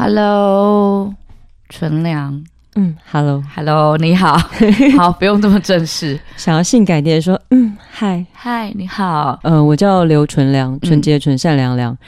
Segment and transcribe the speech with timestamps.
[0.00, 1.12] Hello，
[1.68, 2.44] 纯良。
[2.76, 4.38] 嗯，Hello，Hello，你好，
[4.96, 6.16] 好，不用这么正式。
[6.36, 9.40] 想要性感一点说，嗯，嗨，嗨，你好。
[9.42, 11.98] 呃，我叫刘纯良，纯洁纯善良良。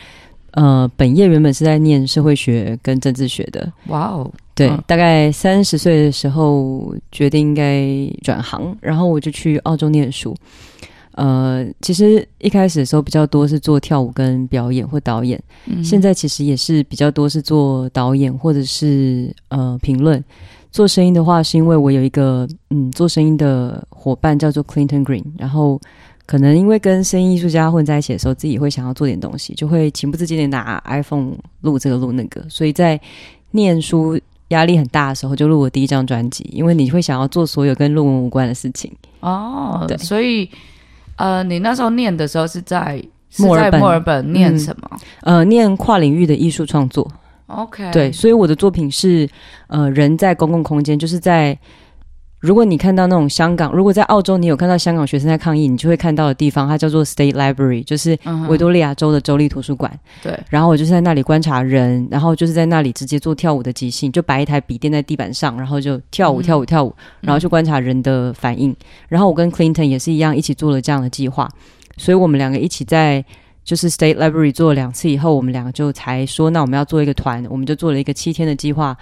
[0.52, 3.68] 嗯、呃，本业原本是在念社会学跟政治学的。
[3.88, 7.84] 哇哦，对，嗯、大概三十岁的时候决定应该
[8.22, 10.32] 转行，然后我就去澳洲念书。
[11.12, 20.22] 呃，其实一开始的时候比较多是做跳舞跟表演或导演，嗯、现在其实也是比较多是做导演或者是呃评论。
[20.72, 25.80] 做声音的话，是因为我有一个嗯做声音的伙伴叫做 Clinton Green，然后
[26.26, 31.32] 可能因为跟声音艺术家混在一起的时候，自己会想要做点东西，就会情不自禁的拿 iPhone
[31.62, 32.98] 录这个录那个，所以在
[33.50, 34.16] 念书
[34.50, 40.48] 压力很大的时候，就录我第一张专辑，因为你会想要做所有跟论文无关的事情哦，对，所以。
[41.20, 43.02] 呃，你那时候念的时候是在
[43.38, 44.90] 墨尔本，墨尔本念什么？
[45.24, 47.06] 嗯、呃，念跨领域的艺术创作。
[47.48, 49.28] OK，对，所以我的作品是
[49.66, 51.58] 呃，人在公共空间，就是在
[52.40, 59.92] 如果你看到那种香港，如果在澳洲你有看到香港学生在抗议，你就会看到的地方，它叫做 State Library，就是维多利亚州的州立图书馆。
[60.22, 68.70] 对、嗯，然后我就是在那里观察人，然后就是在那里直接做跳舞的即兴，就摆一台笔垫在地板上，然后就跳舞跳舞跳舞，然后去观察人的反应。
[68.70, 68.76] 嗯、
[69.10, 71.46] 然后我跟 Clinton 也是一样，一起做了这样的计划，
[71.98, 73.22] 所以我们两个一起在
[73.62, 78.96] 就是 State Library 做了两次以后，我们两个就才说，那我们要做一个团，我们就做了一个七天的计划。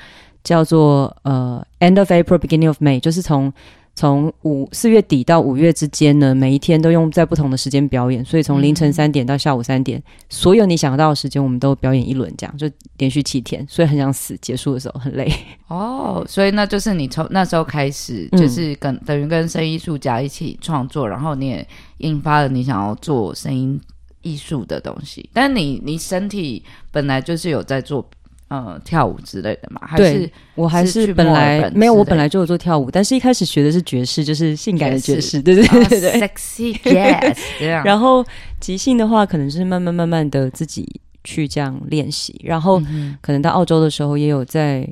[0.49, 3.53] 叫做呃，End of April, Beginning of May，就是从
[3.95, 15.31] 从五四月底到五月之间呢，每一天都用在不同的时间表演，所以从凌晨三点到下午三点，嗯、所有你想到的时间，我们都表演一轮，这样就连续七天，所以很想死，结束的时候很累。
[15.69, 23.79] 哦，所以那就是你从那时候开始，就是跟、嗯、等于跟声音艺术家一起创作，然后你也引发了你想要做声音
[24.23, 28.09] 艺术的东西，但你你身体本来就是有在做。
[28.49, 29.81] 呃，跳舞之类的嘛？
[29.87, 37.85] 还是对我还是本来没有，我本来就有做跳舞，但是一开始学的是爵士，就是性感的爵士，对对对对，哦，sexy jazz 这样。
[37.85, 38.25] 然后
[38.59, 40.89] 即兴的话，可能是慢慢慢慢的自己
[41.25, 42.81] 去这样练习，然后
[43.21, 44.89] 可能到澳洲的时候也有在，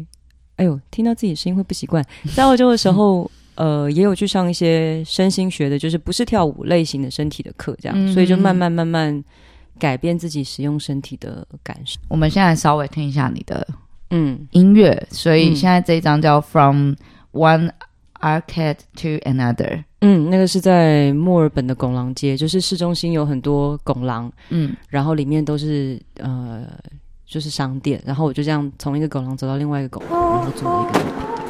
[0.56, 2.04] 哎呦，听到自己的声音会不习惯。
[2.36, 9.24] 在澳洲的时候，呃，也有去上一些身心学的，就是不是跳舞类型的身体的课，这样，所以就慢慢慢慢。
[9.78, 11.98] 改变自己使用身体的感受。
[12.08, 13.66] 我们现在稍微听一下你的
[14.10, 16.94] 嗯音乐，嗯、所以现在这一张叫《From
[17.32, 17.70] One
[18.20, 19.78] Arcade to Another》。
[20.00, 26.64] 嗯，那个是在墨尔本的拱廊街，就是市中心有很多拱廊，嗯，然后里面都是呃
[27.26, 31.45] 就是商店，然后我就这样从一个拱廊走到另外一个拱廊，然后做了一个。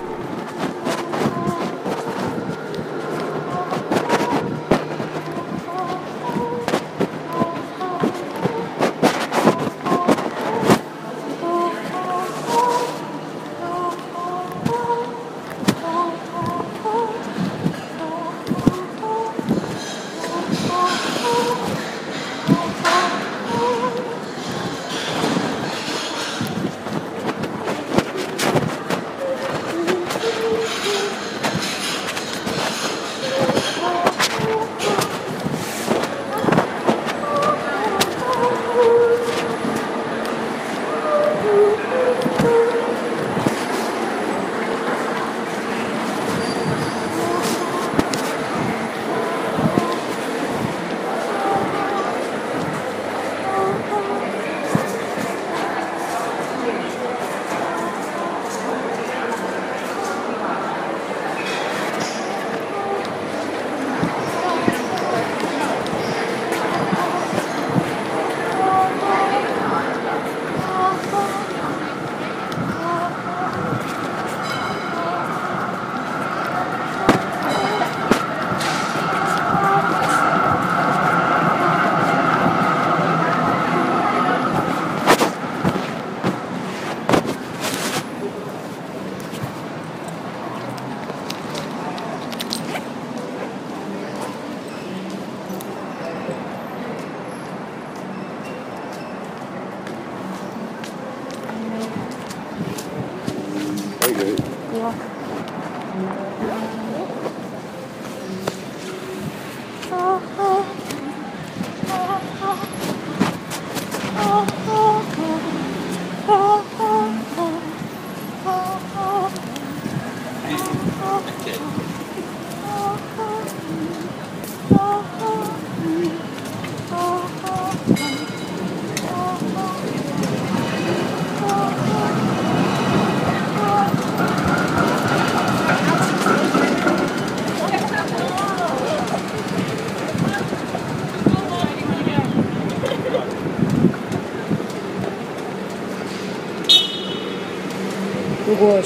[114.39, 114.76] Oh,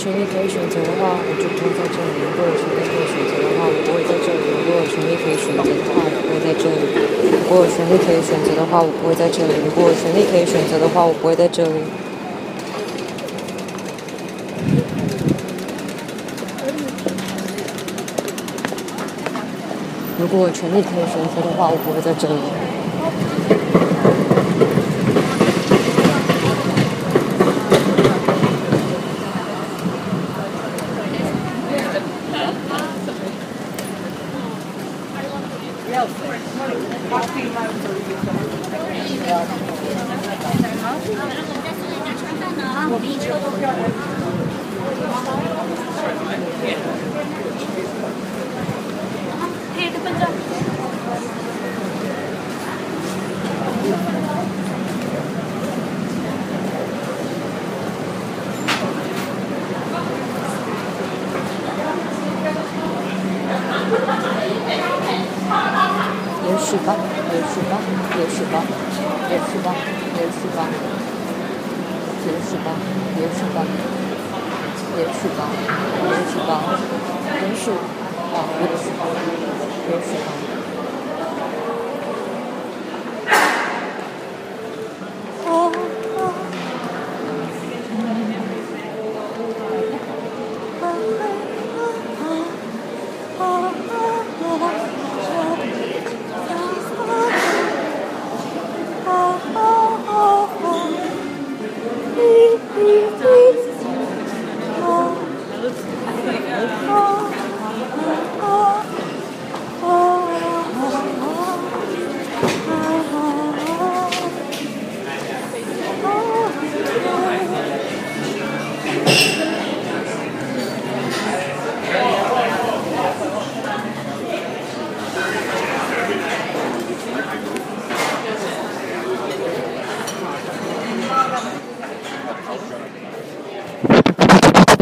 [0.01, 6.89] 权利可以选择的话，我就不会在这里；如果有权利可以选择的话，我不会在这里；如果有权利可以选择的话，我不会在这里；
[7.37, 11.85] 如果有权利可以选择的话，我不会在这里；如果有权利可以选择的话，我不会在这里。
[20.19, 22.41] 如果有权利可以选择的话，我不会在这里。
[77.71, 79.20] chủ.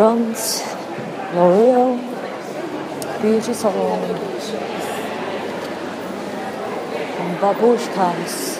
[0.00, 0.62] Macarons,
[1.34, 2.00] L'Oreal,
[3.20, 4.00] Beauty Salon,
[7.38, 8.56] Babushkas,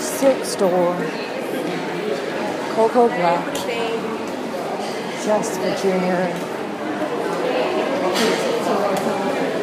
[0.00, 0.96] Silk Store,
[2.74, 3.54] Coco Black,
[5.24, 6.26] Just Junior,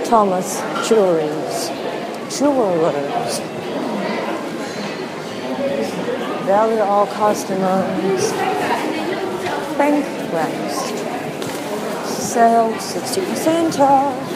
[0.06, 1.68] Thomas Jewelries,
[2.32, 3.40] Jewelers,
[6.46, 8.32] Value All Customers,
[9.76, 10.96] Frank West.
[12.08, 14.31] Sell 60% off.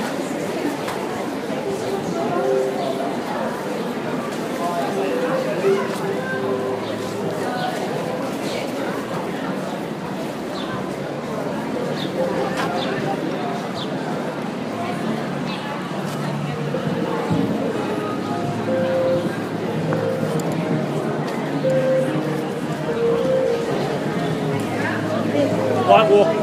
[25.88, 26.40] White walking.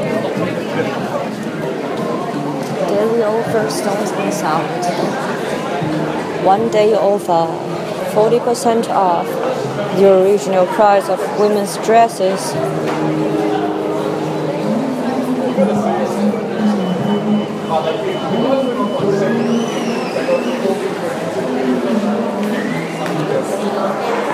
[2.87, 4.69] There we offer stones and sound.
[6.47, 7.49] One day offer,
[8.15, 9.27] 40% off
[9.97, 12.55] the original price of women's dresses.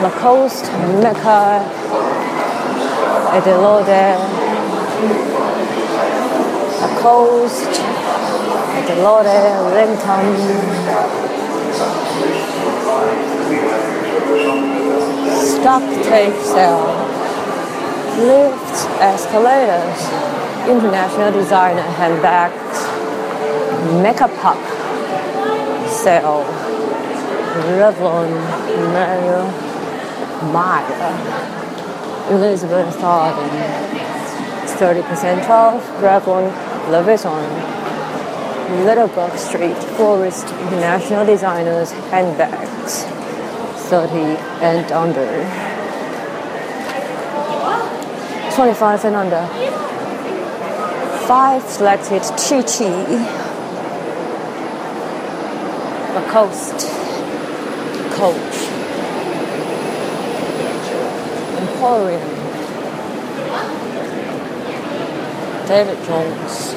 [0.03, 0.71] Lacoste,
[1.03, 1.65] Mecca,
[3.33, 4.48] Estée
[4.99, 5.63] Edelode,
[6.81, 7.81] Lacoste,
[8.79, 10.29] Edelode, eh, Lincoln,
[15.45, 16.89] Stock take sale.
[16.89, 17.19] Eh,
[18.19, 20.01] Lifts, escalators,
[20.67, 22.79] international designer handbags,
[24.03, 24.59] makeup pop
[25.87, 26.45] sale.
[27.79, 28.31] Revlon,
[28.93, 29.47] Mario,
[30.53, 31.13] Maya,
[32.31, 33.98] Elizabeth Arden,
[34.79, 36.53] 30% off, Revlon,
[36.93, 43.03] Le Vuitton, Little Book Street, Forest, International Designers, Handbags,
[43.91, 44.19] 30
[44.63, 45.27] and under.
[48.55, 49.47] 25 and under.
[51.27, 53.49] Five selected Chi Chi.
[56.15, 56.87] Lacoste,
[58.15, 58.55] Coach,
[61.59, 62.38] Emporium,
[65.68, 66.76] David Jones.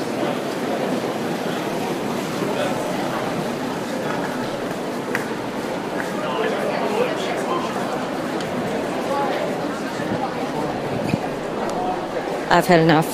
[12.49, 13.07] I've had enough.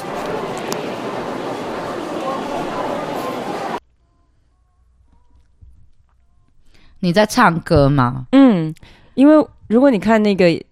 [7.01, 8.27] 你在唱歌吗？
[8.31, 8.73] 嗯，
[9.15, 10.45] 因为如果你看那个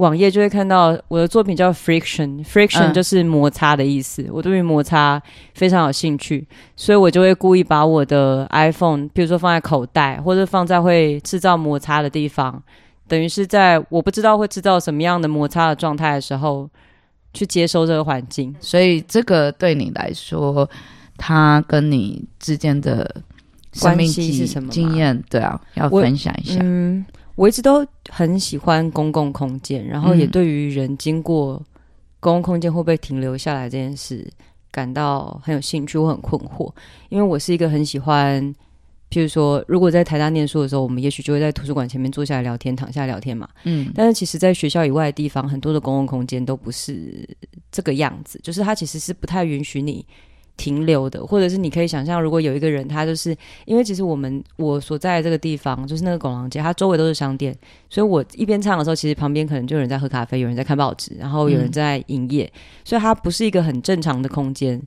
[0.00, 4.22] 网页，就会看到我的作品叫 Friction，Friction 就是摩擦的意思。
[4.22, 5.20] 嗯、我对于摩擦
[5.52, 12.62] 非常有兴趣，所以我就会故意把我的 iPhone，比如说放在口袋，或者放在会制造摩擦的地方，
[13.06, 16.66] 等于是在我不知道会制造什么样的摩擦的状态的时候，
[17.34, 18.56] 去接收这个环境。
[18.58, 20.66] 所以这个对你来说，
[21.18, 23.22] 它跟你之间的。
[23.80, 24.68] 关系是什么？
[24.68, 26.58] 经验对啊，要分享一下。
[26.60, 31.62] 嗯，我一直都很喜欢公共空间，然后也对于人经过
[32.18, 34.30] 公共空间会不会停留下来这件事
[34.70, 36.70] 感到很有兴趣，我很困惑。
[37.08, 38.42] 因为我是一个很喜欢，
[39.10, 43.48] 譬如说，如果在台大念书的时候，我们也许就会在图书馆前面坐下来聊天，躺下来聊天嘛。
[43.64, 47.28] 嗯，但是其实，在学校以外的地方，很多的公共空间都不是
[47.72, 50.04] 这个样子，就是它其实是不太允许你。
[50.56, 57.56] 停留的，或者是你可以想象，如果有一个人，他就是因为其实我们我所在的这个地方就是那个拱廊街，它周围都是商店，
[57.88, 64.80] 所以我一边唱的时候，其实旁边可能就有人在喝咖啡，有人在看报纸，然后有人在营业，嗯、所以它不是一个很正常的空间，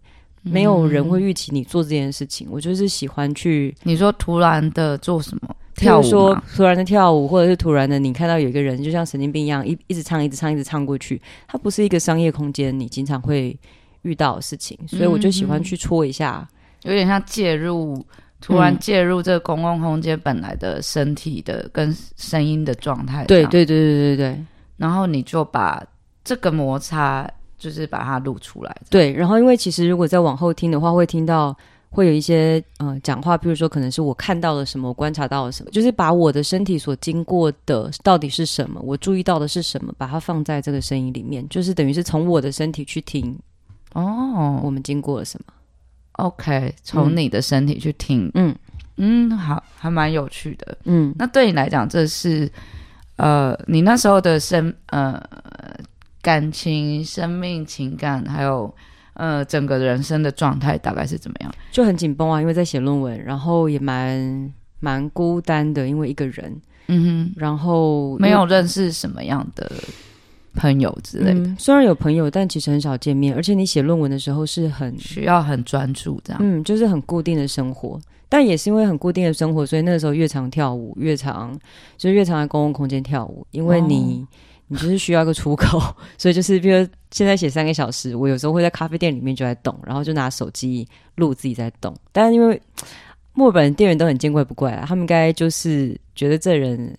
[0.44, 2.48] 没有人会预期你做这件事情。
[2.48, 13.58] 嗯、我就是喜欢去，你说突然的做什么跳舞，说突然的跳舞，或者是突然的你看到有一个人就像神经病一样，一一直唱，一直唱，一直唱过去，它不是一个商业空间，你经常会。
[14.04, 16.48] 遇到的事情，所以我就喜欢去戳一下，
[16.84, 18.06] 嗯、有点像介入，
[18.40, 23.26] 突然介入这个公共空间本来的身体的跟声音的状态。
[23.26, 24.46] 对对对对对对。
[24.78, 25.82] 然后你就把
[26.24, 28.76] 这个摩擦，就是把它录出来。
[28.90, 31.56] 对，然后因为其实如果再往后听的话，会听到
[31.90, 43.38] 会有一些呃讲话，比如说可能是我看到了什么，我观察到了什么，就是把我的身体所经过的到底是什么，我注意到的是什么，把它放在这个声音里面，就是等于是从我的身体去听。
[43.94, 45.54] 哦，我们经过了什么
[46.14, 48.56] ？OK，从你的身体去听，嗯
[48.98, 51.14] 嗯，好，还蛮有趣的，嗯。
[51.18, 52.52] 那对你来讲，这是
[53.16, 55.20] 呃，你那时候的生呃
[56.22, 58.74] 感情、生命、情感，还有
[59.16, 61.52] 呃整个人生的状态，大概是怎么样？
[61.72, 69.72] 就很紧绷啊，因为在写论文，然后也蛮蛮孤单的，因为一个人，嗯哼，然后没有认识什么样的。
[70.56, 73.36] 朋友之类的，嗯，虽然有朋友，但其实很少见面。
[73.36, 78.00] 而且你写论文的时候是很需要很专注，这样，嗯，就是很固定的生活。
[78.30, 81.54] 但也是因为很固定的生活，所以那个时候越常跳舞，越常
[81.98, 84.28] 就是越常在公共空间跳舞，因为你、哦、
[84.70, 85.80] 你就是需要一个出口，
[86.18, 91.96] 所以就是比如现在写三个小时，我有时候会在咖啡店里面就在动，然后就拿手机录自己在动。
[92.12, 92.60] 但是因为
[93.34, 96.96] 墨尔本店员都很见怪不怪啊，他们应该就是觉得这人。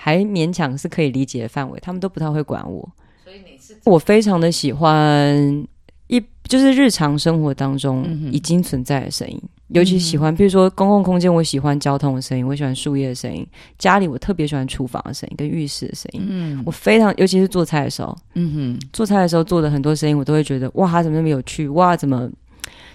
[0.00, 2.88] 还勉强是可以理解的范围，他们都不太会管我。
[3.24, 5.66] 所以你是我非常的喜欢
[6.06, 13.44] 一就是日常生活当中已经存在的声音，嗯、尤其喜欢，比如说公共空间，我喜欢交通的声音，我喜欢树叶的声音。
[13.76, 16.24] 家里我特别喜欢厨房的声音跟浴室的声音。
[16.28, 21.68] 嗯，我非常尤其是做菜的时候，嗯哼，做菜的时候做的很多声音，我都会觉得哇，它怎么那么有趣？
[21.68, 22.30] 哇，怎么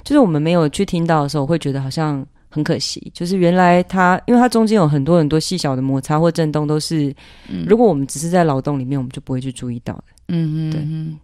[0.04, 2.26] 就是我们没有去听到的时候，我会觉得好像。
[2.54, 7.10] 很可惜，就是原来它，因为它中间有很多很多细小的摩擦或震动，都是、
[7.50, 10.04] 嗯、如果我们只是在劳动里面，我们就不会去注意到的。
[10.28, 11.18] 嗯嗯，对。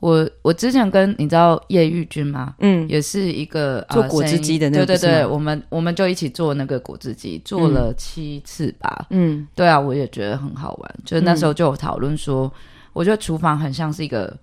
[0.00, 2.54] 我我之前跟你知道叶玉君吗？
[2.58, 9.06] 嗯，也是一个做果汁机的那个，对对对，我们我们就一起做那个果汁机，做了七次吧。
[9.08, 10.94] 嗯，对啊，我也觉得很好玩。
[11.06, 12.52] 就是那时候就有讨论说，嗯、
[12.92, 14.36] 我觉得厨房很像是一个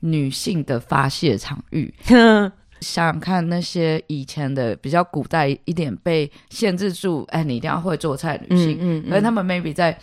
[0.00, 1.92] 女性的发泄场域。
[2.80, 9.96] 想想看那些以前的比较古代一点被限制住，哎，你一定要会做菜的女性，嗯，嗯，所以他们 maybe 在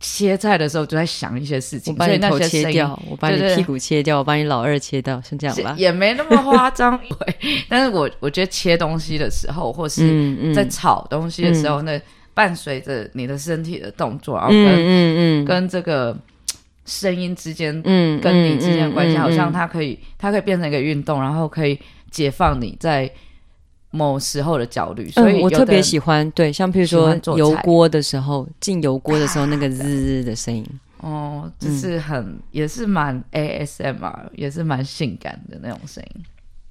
[0.00, 5.74] 切菜的时候就在想一些事情，我把你头切掉，我把你屁股切掉，我把你老二切掉，是这样吧？
[5.78, 6.98] 也没那么夸张，
[7.68, 12.02] 但是我我觉得切东西的时候，或是在炒东西的时候，嗯嗯、那
[12.34, 15.44] 伴随着你的身体的动作，然后跟嗯嗯。
[15.44, 16.16] 跟这个
[16.84, 21.78] 声音之间，嗯，跟你之间的关系，好像它可以它可以变成一个运动，然后可以
[22.12, 23.10] 解放你在
[23.90, 25.10] 某时候的焦虑。
[25.10, 30.64] 所以我特别喜欢，对，像譬如说油锅的时候，进油锅的时候那个滋滋的声音。
[30.98, 36.22] 哦，就是很、嗯、也是蛮 ASMR，也是蛮性感的那种声音。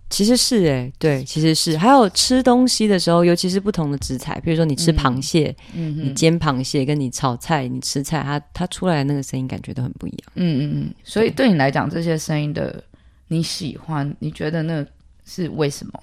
[0.09, 1.77] 其实是哎、欸，对，其实是。
[1.77, 10.31] 还有吃东西的时候，尤其是不同的食材，比如说你吃螃蟹，嗯，你煎螃蟹，跟你炒菜，你吃菜，它它出来的那个声音感觉都很不一样。
[10.35, 10.93] 嗯嗯嗯。
[11.03, 12.81] 所以对你来讲，这些声音的
[13.27, 14.85] 你喜欢，你觉得那
[15.25, 15.93] 是为什么？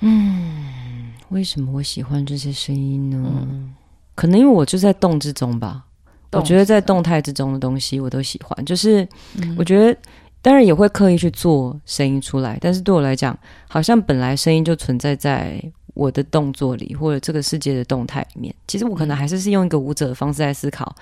[0.00, 3.22] 嗯，为什么我喜欢这些声音呢？
[3.24, 3.74] 嗯、
[4.14, 5.84] 可能因为我就在动之中吧。
[6.32, 9.06] 我觉得在动态之中的东西我都喜欢，就是
[9.54, 9.94] 我觉得
[10.40, 18.54] 当然也会刻意去做声音出来，但是对我来讲，好像本来声音就存在在我的动作里或者这个世界的动态里面。
[18.66, 20.96] 其实我可能还是是用一个舞者的方式在思考，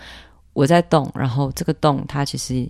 [0.53, 2.69] 我在动，然后这个动它其实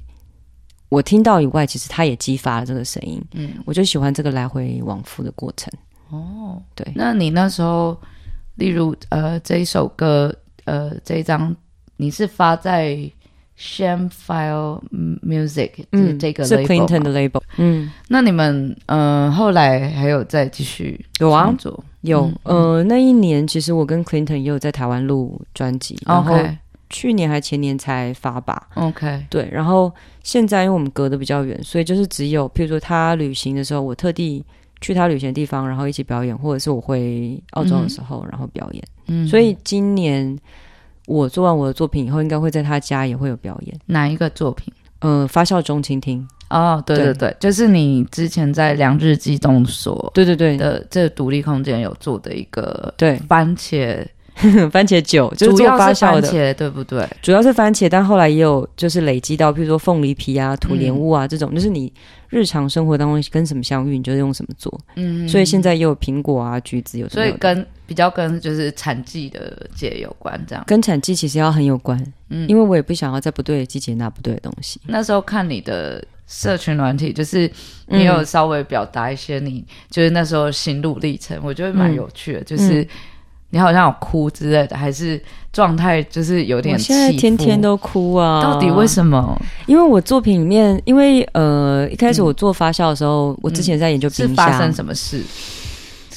[0.91, 3.19] 我听到以外，其实它也激发了这个声音。
[3.33, 5.73] 嗯，我就喜欢这个来回往复的过程。
[6.11, 7.99] 哦，对，那你那时候，
[8.57, 10.31] 例如呃这一首歌，
[10.67, 11.57] 呃这一张。
[12.03, 12.97] 你是发在
[13.59, 14.81] Shamefile
[15.23, 21.55] Music，嗯，这个 label 是 Clinton 的 label，嗯，那你们呃后来还有再继续有啊？
[22.01, 26.35] 有，嗯、呃，那一年其实我跟 Clinton 也有在台湾录专辑，然后
[26.89, 34.45] 去年还前年才发吧，OK，对，然后现在因为我们隔得比较远，所以就是只有譬如说他旅行的时候，我特地
[34.81, 40.39] 去他旅行的地方，然后一起表演，或者是我回澳洲的时候，嗯、然后表演，嗯，所以今年。
[41.07, 43.77] 我做完我的作品以后，应该会在他家也会有表演。
[43.87, 44.73] 哪一个作品？
[45.01, 46.25] 嗯、呃，发酵中倾听。
[46.51, 54.07] 哦，对对对，对就是你之前在良日机动所，对对对的这独立空间有做的一个对番茄。
[54.71, 57.07] 番茄酒就是做发酵的，番茄对不对？
[57.21, 61.93] 主要是番茄，但后来也有就是累积到，比如说凤梨皮啊、土莲雾啊、嗯、这种，就是你
[62.29, 64.81] 日常生活当中跟什么相遇，你就用什么做。
[64.97, 72.01] 嗯，所以现在也有苹果啊、橘子有所以跟比较跟就是产季的节有关，这样跟产季其实要很有关。
[72.29, 74.81] 嗯，因为我也不想要在不对的季节拿不对的东西。
[74.87, 77.51] 那时候看你的社群软体，就是
[77.89, 82.87] 你有稍微表达一些你就是那时候心路历程，我觉得蛮有趣的，就是。
[83.51, 85.21] 嗯你好像有哭之类的，还是
[85.53, 86.77] 状态就是有点？
[86.77, 88.41] 我现在天天都哭啊！
[88.41, 89.37] 到底为什么？
[89.67, 95.21] 因为我作品里面，因为呃，一开始我做发酵的时候，嗯、我之前在研究冰箱，是发生什么事？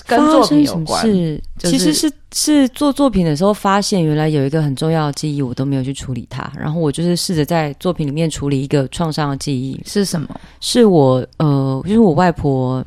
[0.06, 1.02] 跟作品有关？
[1.02, 6.48] 是，就是、其实是是做作品的时候发现，原来有一个很重要的记忆，我都没有去处理它。
[6.56, 9.82] 然后我就是试着在作品里面处理一个创伤的记忆。
[9.88, 10.28] 是什么？
[10.62, 12.86] 是我呃，就是我外婆，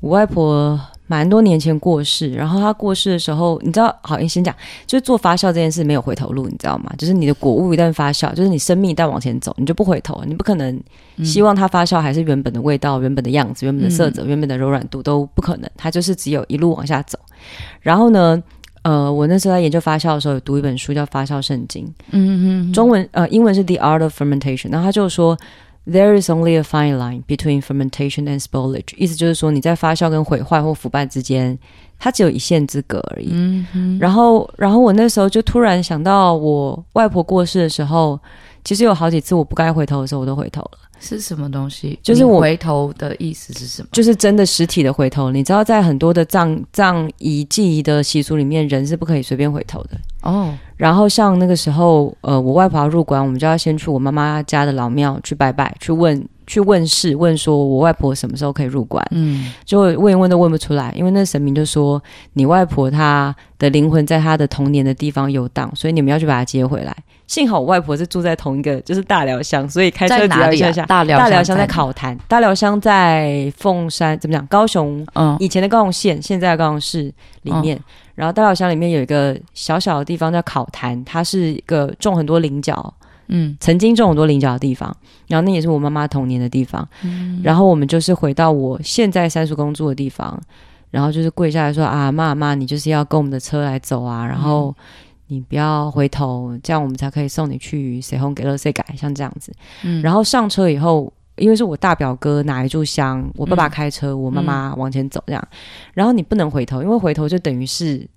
[0.00, 0.78] 我外婆。
[1.08, 4.54] 蛮多年前过世，然后他过世的时候，你知道，好，你先讲，
[4.86, 6.92] 就是做发酵这件事没有回头路，你知道吗？
[6.98, 10.80] 就是你的果物一旦发酵，就是你生命一旦往前走，你就不回头，你不可能
[11.22, 17.16] 希望它发酵还是原本的味道、嗯、原本的样子、原本的色泽、嗯、原本的柔软度都不可能，它就是只有一路往下走。
[17.80, 18.42] 然后呢，
[18.82, 25.38] 呃，我那时候在研究发酵的时候，有读一本书叫《发酵圣经》，嗯嗯，中文呃英文是《The Art of Fermentation》，然后他就说。
[25.88, 28.96] There is only a fine line between fermentation and spoilage。
[28.96, 31.56] 意思就是说，你在发酵跟毁坏或腐败之间，
[31.96, 33.28] 它只有一线之隔而已。
[33.32, 33.96] 嗯。
[34.00, 38.18] 然后，然后我那时候就突然想到，我外婆过世的时候，
[38.66, 40.78] 其实有好几次我不该回头的时候，我都回头了。
[40.98, 41.96] 是什么东西？
[42.02, 43.88] 就是我回头的意思是什么？
[43.92, 45.30] 就是真的实体的回头。
[45.30, 49.90] 你知道，在很多的葬葬仪祭仪的习俗里面，人是不可以随便回头的。
[50.22, 50.52] 哦。
[50.76, 59.04] 然后像那个时候，呃，我外婆要入馆，我们就要先去我妈妈家的老庙去拜拜，去问，去问事，问说我外婆什么时候可以入关。
[59.10, 62.02] 嗯，就问一问都问不出来，因为那神明就说
[62.34, 66.96] 你外婆她的灵魂在她的童年的地方游荡，所以你们要去把她接回来。
[67.26, 70.86] 幸好我外婆是住在同一个就是大寮乡，所以开车只要一下下。
[70.86, 74.46] 大寮大寮乡在考坛，大寮乡在凤山，怎么讲？
[74.46, 77.76] 高雄，嗯，以前的高雄县，现在的高雄市里面。
[77.76, 77.82] 嗯
[78.16, 82.94] 然后大寮乡里面有一个小小的地方叫考坛，它是一个种很多菱角，
[83.28, 84.94] 嗯，曾经种很多菱角的地方。
[85.28, 86.88] 然后那也是我妈妈童年的地方。
[87.02, 90.40] 嗯，然后我们就是回到我现在三叔公住的地方，
[90.90, 94.74] 然后就是跪下来说啊，妈妈，你就是要跟我们的车来走啊，然后
[95.26, 99.52] 你不要回头，这样我们才可以送你去谁红给乐谁改，像这样子。
[99.82, 101.12] 嗯，然后上车以后。
[101.38, 105.48] 因为是我大表哥拿一炷香，我爸爸开车，嗯、我妈妈往前走这样，
[105.92, 108.08] 然后你不能回头，因为回头就等于是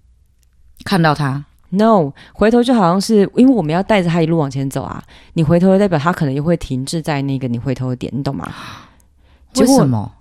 [0.86, 1.44] 看到他。
[1.70, 5.04] No，回头就好像是因为我们要带着他一路往前走啊，
[5.34, 8.52] 你回头就代表他可能又会停滞在那个你回头的点，你懂吗？
[9.58, 10.12] 为什么？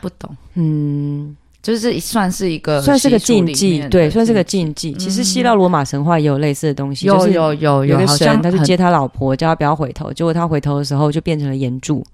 [0.00, 0.36] 不懂。
[0.54, 4.92] 嗯，就是算是一个算是个禁忌，对，算是个禁忌。
[4.94, 12.04] 其实希腊罗马神话也有类似的东西，有有有有个神，他去接他老婆，叫他不要回头，结果他回头的时候就变成了岩柱。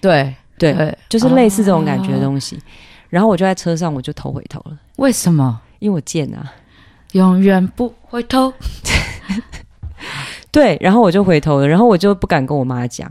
[0.00, 2.58] 对对，就是类似这种感觉的东西。
[3.08, 4.78] 然后我就在车上，我就头回头了。
[4.96, 5.60] 为什么？
[5.78, 6.52] 因为我贱啊，
[7.12, 8.52] 永远不回头。
[10.52, 13.10] 对，然后我就回头了，然后我就不敢跟我妈讲。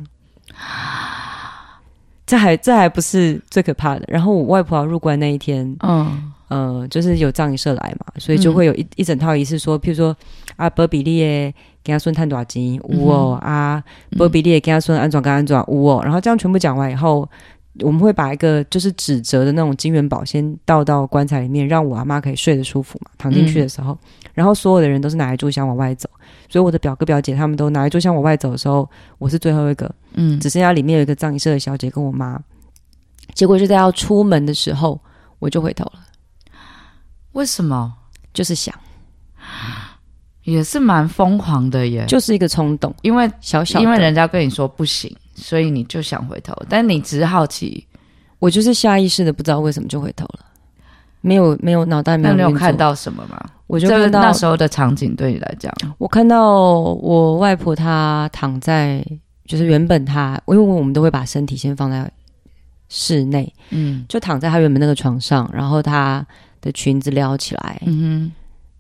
[2.26, 4.04] 这还这还不是最可怕的。
[4.08, 10.16] 然后我外婆要入关那一天，嗯呃，就是有葬仪社来嘛，所以就会有一、嗯、一整套仪式，说，譬如说
[10.58, 13.84] 啊，伯比利耶给他孙探多少金，有哦啊，
[14.18, 16.02] 伯比利耶给他孙安装跟安装，有哦。
[16.04, 17.28] 然后这样全部讲完以后，
[17.82, 23.94] 我们会把一个就是纸折的那种金元宝先倒到棺材里面，让我阿妈可以睡得舒服嘛，躺进去的时候。
[23.94, 26.10] 嗯、然后所有的人都是拿一炷香往外走。
[26.48, 32.39] 所以我的表哥表姐他们都拿一炷香往外走的时候，我是最后一个，嗯，只剩下里面有一个葬仪社的小姐跟我妈。
[33.34, 35.00] 结果就在要出门的时候，
[35.38, 36.00] 我就回头了。
[37.34, 37.94] 为什么？
[38.32, 38.74] 就是想，
[40.44, 47.88] 也是蛮疯狂的耶，就是一个冲动，因为小小，因为人家跟你说不行，所以你就想回头，但你只是好奇，
[48.38, 50.45] 我就是下意识的不知道为什么就回头了。
[51.21, 53.38] 没有没有脑袋没有，没有看到什么吗？
[53.67, 59.06] 我就看到那时候的场景对你来讲，我看到我外婆她躺在，
[59.45, 62.10] 就是原本她，因为我们都会把身体先放在
[62.88, 66.25] 室内，嗯，就躺在她原本那个床上，然后她
[66.62, 68.32] 的裙子撩起来，嗯哼，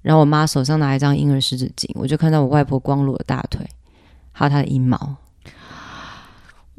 [0.01, 3.59] 然后我妈手上拿一张婴儿湿纸巾，我就看到我外婆光裸的大腿，
[4.31, 5.17] 还有她的阴毛，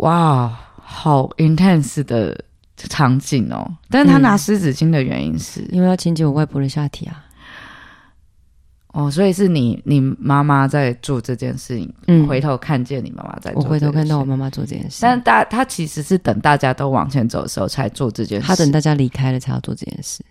[0.00, 2.44] 哇，好 intense 的。
[2.88, 7.22] 场景哦，但是他拿湿纸巾的原因是、嗯、因为要清洁我外婆的下体啊。
[8.94, 20.24] 哦，所以是你你妈妈在做这件事情，嗯，回头看见你妈妈在做，我回头看到我妈妈做这件事，但大他其实是等大家都往前走的时候才做这件事，他等大家离开了才要做这件事，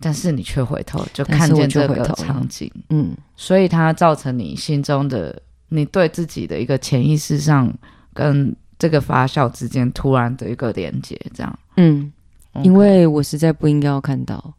[0.00, 7.72] 但是你却回头就看见这个场景，嗯，所以它造成你心中的你对自己的一个潜意识上
[8.12, 8.54] 跟。
[8.80, 12.10] 这个发酵之间突然的一个连接，这样，嗯
[12.54, 12.62] ，Okay.
[12.62, 14.54] 因为我实在不应该要看到。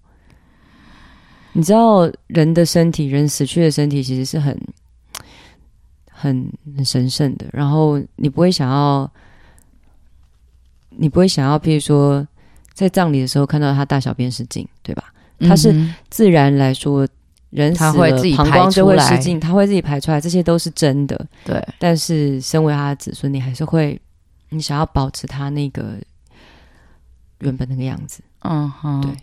[1.54, 4.56] 你知道，人的身体，人死去的身体，其实是很、
[6.08, 7.48] 很、很神圣的。
[7.52, 9.12] 然后你不会想要，
[10.92, 12.24] 你不会想要，譬如说，
[12.76, 15.12] 在葬礼的时候看到他大小便失禁，对吧？
[15.40, 15.74] 他是
[16.12, 17.08] 自然来说，
[17.52, 21.24] 人死了，膀胱就会失禁，他会自己排出来，这些都是真的。
[21.46, 24.02] 对，但是身为他的子孙，你还是会。
[24.54, 25.96] 你想要保持他那个
[27.40, 29.16] 原本那个样子，嗯哼，对，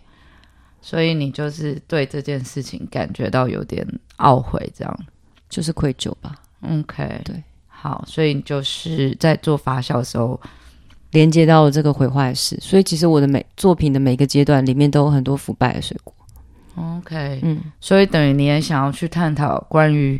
[0.81, 3.87] 所以你就是对这件事情感觉到有点
[4.17, 4.99] 懊悔，这样
[5.47, 6.33] 就是愧疚吧
[6.67, 10.41] ？OK，对，好，所以你就是在做发酵的时候
[11.11, 16.11] 连接到了这个毁坏史，所以其实我的每作品的每个阶段里面都有很多腐败的水果。
[16.79, 20.19] OK，嗯，所以等于你也想要去探讨关于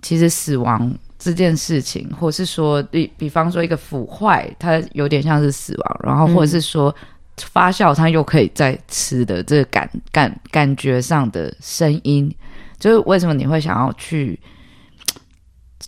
[0.00, 0.94] 其实死亡。
[1.24, 6.92] 这件事情，或是说，比比方说一个腐坏，它有点像是死亡，然后或者是说
[7.36, 12.28] 发酵，它又可以再吃的这个感感感觉上的声音，
[12.76, 14.36] 就是为什么你会想要去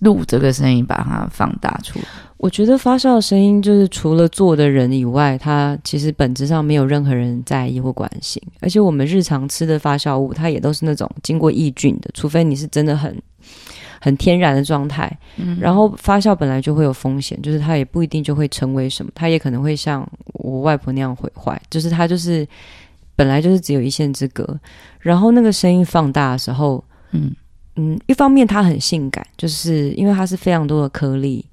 [0.00, 2.04] 录这个声音，把它放大出来？
[2.36, 13.16] 我觉得发酵的声音，就是除了做的人以外，它其实本质上没有任何人在意或关心，而且我们日常吃的发酵物，它也都是那种经过抑菌的，除非你是真的很。
[14.00, 22.46] 很天然的状态，嗯，然后发酵本来就会有风险，就是它也不一定就会成为什么，它也可能会像我外婆那样毁坏，就是它就是
[23.16, 24.60] 本来就是只有一线之隔，
[25.00, 27.34] 然后那个声音放大的时候，嗯
[27.76, 31.44] 嗯，一方面它很性感，就是因为它是非常多的颗粒，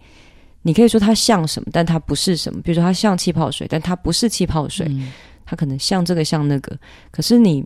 [0.61, 5.11] 你可以说它像什么，但它不是什么，比如说它像气泡水，但它不是气泡水，嗯，
[5.45, 6.77] 它可能像这个像那个，
[7.11, 7.63] 可是你。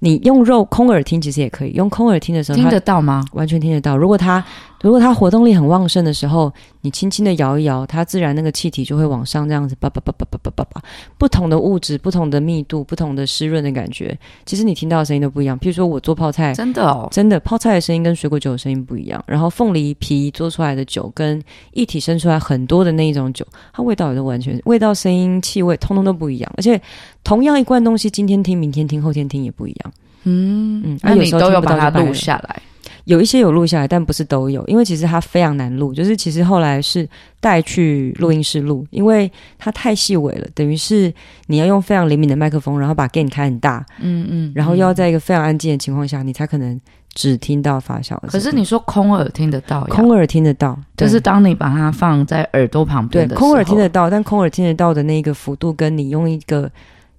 [0.00, 3.24] 你用肉空耳听其实也可以，用空耳听的时候听得到吗？
[3.32, 3.96] 完全听得到。
[3.96, 4.44] 如果它
[4.80, 10.82] 如果它活动力很旺盛的时候，你轻轻的摇一摇，它自然那个气体就会往上这样子叭叭叭叭叭叭叭叭。
[11.18, 15.58] 不同的物质、不同的密度、不同的湿润的感觉，其实你听到的声音都不一样。
[15.58, 19.22] 譬如说我做泡菜，真的哦，真的泡菜的声音跟水果酒的声音不一样。
[19.26, 26.52] 然后凤梨皮做出来的酒跟一体生出来很多的那一种酒，它味道也都完全味道、声音、气味通通都不一样。
[26.56, 26.80] 而且
[27.24, 29.92] 同样一罐东西，今天听、明天听、后天听也不一样。
[30.22, 32.62] 嗯嗯，那你都有把它录下来？
[33.08, 35.94] 有一些有录下来，但不是都有，因为其实它非常难录。
[35.94, 37.08] 就是其实后来是
[37.40, 41.10] 带去录音室录，因为它太细微了，等于是
[41.46, 46.78] 你要用非常灵敏的麦克风，然后把 gain 开很大，嗯嗯，然后又要在一个非常安静的情况下，你才可能
[47.14, 48.14] 只听到发酵。
[48.28, 56.70] 可是你说空耳听得到，空耳听得到，就是当你把它放在耳朵旁边，对，空耳听得到，但空耳听得到的那个幅度，跟你用一个。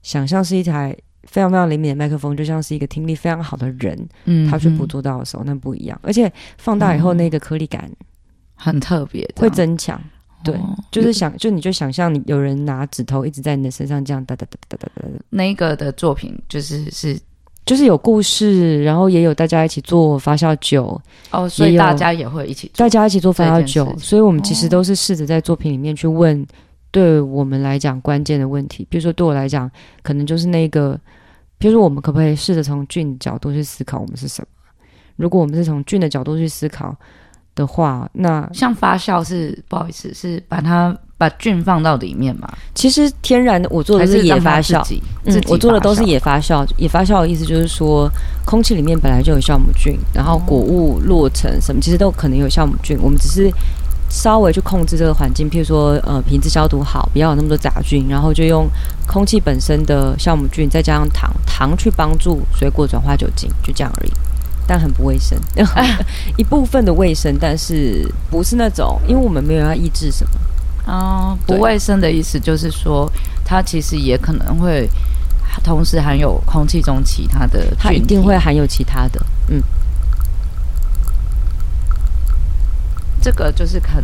[0.01, 5.99] 想象是一台非常非常灵敏的麦克风，就像是一个听力非常好的人，嗯，他去捕捉到的时候，那不一样。
[6.03, 8.05] 而且放大以后，那个颗粒感、嗯、
[8.55, 10.01] 很特别，会增强。
[10.43, 10.55] 对，
[10.91, 15.19] 就是想，就你就想象你有人拿指头一直在你的身上这样哒哒哒哒哒哒哒。
[15.29, 17.19] 那个的作品就是是。
[17.65, 26.43] 就是有故事，然后也有大家一起做发酵酒哦，所以大家也会一起，大家一起做发酵酒，所以我们其实都是试着在作品里面去问，
[26.91, 28.85] 对我们来讲关键的问题。
[28.89, 29.69] 比如说对我来讲，
[30.01, 30.99] 可能就是那个，
[31.57, 34.47] 比如说我们可不可以试着从菌角度去思考我们是什么？
[35.15, 36.95] 如果我们是从菌的角度去思考
[37.55, 40.97] 的话，那像发酵是不好意思，是把它。
[41.19, 42.49] 把菌放到里面嘛？
[42.73, 44.81] 其实天然的，我做的是野发酵。
[45.25, 46.65] 嗯，我做的都是野发酵。
[46.77, 48.09] 野发酵的意思就是说，
[48.45, 52.97] 空气里面本来就有酵母菌，然后果物落成什么，其实都可能有酵母菌。
[53.01, 53.51] 我们只是
[54.09, 58.67] 稍微去控制这个环境，譬如说，呃，瓶子消毒好，不要有那么多杂菌，然后就用
[59.07, 64.11] 空气本身的酵母菌，再加上糖，糖去帮助水果转化酒精，就这样而已。
[64.65, 65.35] 但很不卫生，
[66.37, 70.31] 一部分的卫生，但是不是那种，因为我们没有要抑制什么。
[70.85, 73.11] 哦，不卫生的意思就是说，
[73.43, 74.87] 它其实也可能会
[75.63, 79.19] 同时含有空气中其他的，它一定会含有其他的。
[79.49, 79.59] 嗯，
[83.21, 84.03] 这个就是很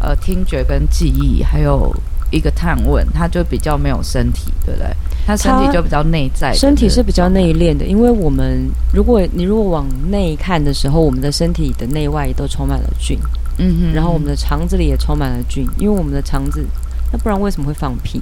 [0.00, 1.94] 呃听觉跟记忆，还有
[2.30, 4.88] 一个探问，他就比较没有身体，对不对？
[5.26, 7.86] 他身体就比较内在，身体是比较内敛的。
[7.86, 13.18] 因为我们如果你如果往内看的时候，我们的身体的内外也都充满了菌。
[13.56, 16.66] 嗯哼，然后我们的肠子里也充满了菌，因为我们的肠子，
[17.12, 18.20] 那不然为什么会放屁？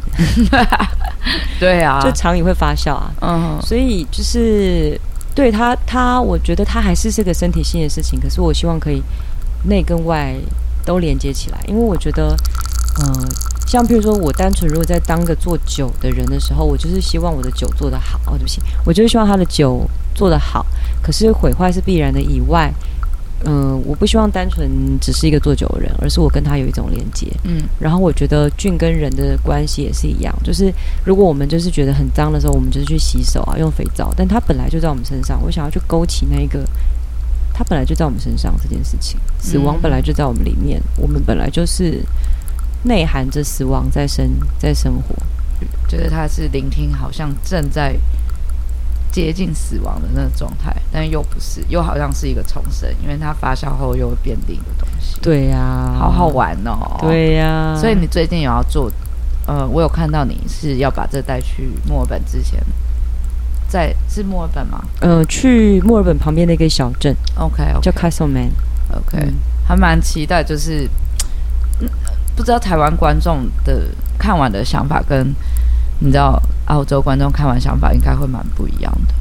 [1.59, 3.11] 对啊， 就肠也会发酵啊。
[3.20, 5.01] 嗯哼，所以就是
[5.35, 9.03] 对他，他我觉得他还是是个身体性的事情，可是我希望可以
[9.64, 10.35] 内跟外
[10.85, 12.37] 都连接起来，因为我觉得，
[13.01, 13.29] 嗯、呃，
[13.66, 18.18] 像比如说我单纯如果在当个做酒的人的时候，我就是希望我的酒做得好。
[18.27, 20.64] 哦，对不起，我就是希望他的酒做得好，
[21.03, 22.72] 可是毁坏是必然的以外。
[23.44, 24.70] 嗯，我不希望单纯
[25.01, 27.27] 只是一个做酒的人，而是我跟他有一种连接。
[27.42, 30.72] 嗯，然后我觉得菌跟人的关系也是一样，就是
[31.05, 35.42] 如果我们就是觉得很脏的时候，我们就是去洗手啊，用肥皂，但它本来就在我们身上。
[35.42, 36.64] 我想要去勾起那一个，
[37.53, 42.05] 它本来就在我们身上这件事情，死亡本来就在我们里面，嗯、我们本来就是
[42.85, 45.15] 内含着死亡在生在生活，
[45.88, 47.97] 觉得他是聆听，好像正在。
[49.12, 55.19] 接近死亡的那个状态，但又不是，又好像是一个重生，因为它发酵后又会变另一个东西。
[55.21, 56.97] 对呀、啊，好好玩哦。
[56.99, 58.91] 对呀、啊，所以你最近有要做？
[59.47, 62.59] 呃，我有看到你是要把这带去墨尔本之前，
[63.72, 64.85] 在是墨尔本吗？
[65.00, 67.80] 呃，去墨尔本旁边的一个小镇，OK，, okay.
[67.80, 68.52] 叫 Castlemaine。
[68.90, 69.35] OK，、嗯、
[69.66, 70.88] 还蛮期待，就是、
[71.80, 71.88] 嗯、
[72.37, 75.35] 不知道台湾观众的看完的想法跟。
[76.04, 79.14] 你知道澳洲观众看完想法应该会蛮不一样的。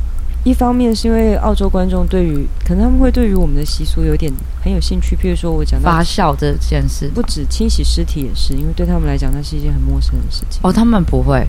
[0.44, 4.34] 一方面是因为澳洲观众对于可能他们会对于我们的习俗有点
[4.64, 10.60] 很有兴趣，譬如说我讲到发酵这件事，不止清洗尸体也是，因为对他们来讲那是一件很陌生的事情。
[10.64, 11.48] 哦，他们不会，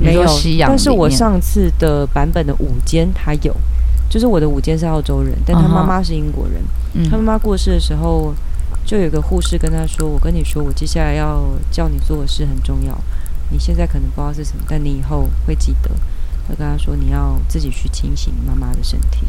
[0.00, 0.68] 没有西洋。
[0.70, 3.54] 但是我上次的版本的午间他有，
[4.08, 6.62] 就是我的午间是澳洲人，但他妈妈是英国人。
[6.94, 8.34] 嗯、他妈妈过世的时候，
[8.84, 12.96] 就有个护士跟他说：“我跟你说，我接下来要叫你做的事很重要。”
[13.50, 15.90] 你现在可能不知道是什么，但你以后会记得。
[16.46, 19.26] 他跟他说：“你要自己去清醒妈妈的身体。”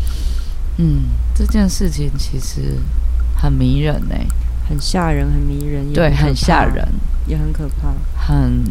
[0.78, 2.78] 嗯，这件事情其实
[3.34, 4.28] 很迷人呢、欸，
[4.67, 6.86] 很吓人，很迷人，对，很吓人，
[7.25, 8.62] 也很可怕，很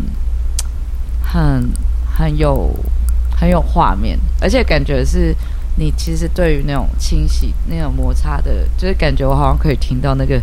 [1.35, 1.69] 很
[2.17, 2.73] 很有
[3.37, 5.35] 很有画面，而且感觉是
[5.77, 10.41] 你其实对于那种清洗、那种摩擦的，就是感觉我好像可以听到那个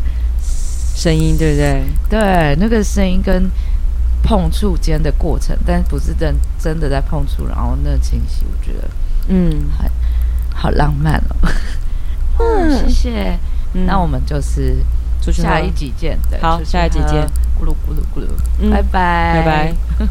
[0.94, 1.84] 声音，对不对？
[2.10, 3.50] 对，那个声音跟。
[4.24, 8.88] 碰触间的过程，但不是真真的在碰触，然后那清洗，我觉得，
[9.30, 9.90] 嗯，很
[10.54, 11.36] 好浪漫哦。
[12.38, 13.40] 嗯，谢谢。
[13.74, 14.78] 嗯、那我们就是
[15.34, 16.20] 下一集见。
[16.30, 17.28] 对，好，下一集见。
[17.60, 18.28] 咕噜咕噜咕噜，
[18.60, 20.08] 嗯、拜拜，拜拜。